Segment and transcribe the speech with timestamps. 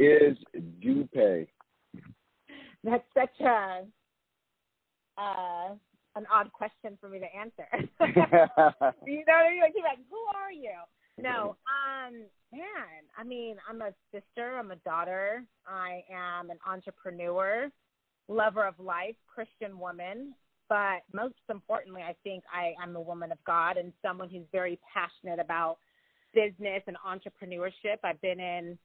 [0.00, 0.38] Is
[0.80, 1.46] Dupe?
[2.82, 3.82] That's such a
[5.18, 5.74] uh,
[6.16, 7.66] an odd question for me to answer.
[7.74, 7.82] you
[8.16, 9.60] know what I mean?
[9.60, 10.72] Like, like, who are you?
[11.18, 12.14] No, um,
[12.50, 13.04] man.
[13.18, 14.58] I mean, I'm a sister.
[14.58, 15.44] I'm a daughter.
[15.66, 17.68] I am an entrepreneur,
[18.26, 20.32] lover of life, Christian woman.
[20.70, 24.78] But most importantly, I think I am a woman of God and someone who's very
[24.94, 25.76] passionate about
[26.32, 27.98] business and entrepreneurship.
[28.02, 28.78] I've been in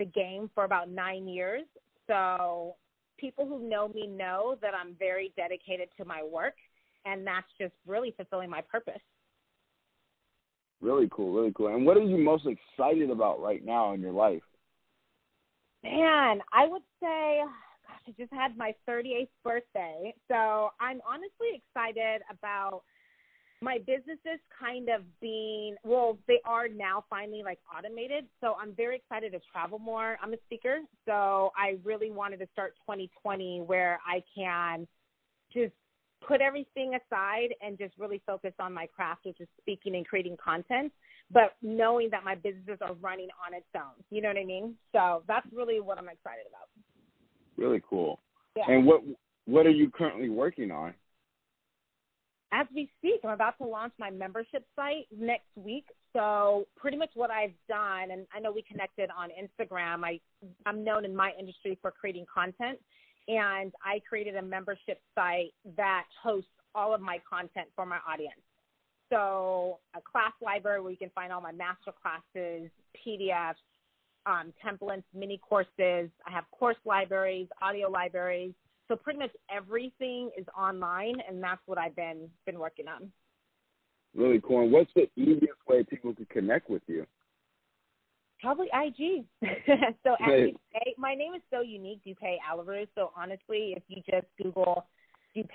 [0.00, 1.62] the game for about nine years.
[2.08, 2.74] So
[3.18, 6.54] people who know me know that I'm very dedicated to my work,
[7.04, 9.02] and that's just really fulfilling my purpose.
[10.80, 11.68] Really cool, really cool.
[11.68, 14.42] And what are you most excited about right now in your life?
[15.84, 17.40] Man, I would say,
[17.86, 20.14] gosh, I just had my 38th birthday.
[20.28, 22.82] So I'm honestly excited about
[23.62, 28.96] my businesses kind of being well they are now finally like automated so i'm very
[28.96, 30.16] excited to travel more.
[30.22, 34.86] I'm a speaker so i really wanted to start 2020 where i can
[35.52, 35.72] just
[36.26, 40.36] put everything aside and just really focus on my craft which is speaking and creating
[40.42, 40.92] content
[41.32, 44.02] but knowing that my businesses are running on its own.
[44.10, 44.74] You know what i mean?
[44.92, 46.68] So that's really what i'm excited about.
[47.56, 48.20] Really cool.
[48.56, 48.64] Yeah.
[48.68, 49.02] and what
[49.46, 50.94] what are you currently working on
[52.52, 55.84] as we speak, I'm about to launch my membership site next week.
[56.12, 60.04] So pretty much what I've done, and I know we connected on Instagram.
[60.04, 60.20] I
[60.66, 62.78] I'm known in my industry for creating content,
[63.28, 68.40] and I created a membership site that hosts all of my content for my audience.
[69.12, 73.54] So a class library where you can find all my master classes, PDFs,
[74.26, 76.10] um, templates, mini courses.
[76.26, 78.54] I have course libraries, audio libraries
[78.90, 83.10] so pretty much everything is online, and that's what I've been been working on.
[84.14, 84.62] Really cool.
[84.62, 87.06] And what's the easiest way people can connect with you?
[88.42, 89.24] Probably IG.
[90.02, 90.16] so
[90.98, 92.18] my name is so unique, Dupe
[92.50, 92.86] Aleru.
[92.96, 94.86] So honestly, if you just Google
[95.36, 95.48] Dupe,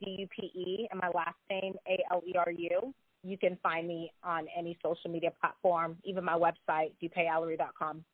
[0.00, 5.96] D-U-P-E, and my last name, A-L-E-R-U, you can find me on any social media platform,
[6.04, 8.04] even my website, dupealeru.com.